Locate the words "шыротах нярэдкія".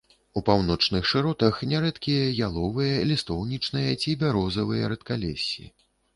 1.11-2.23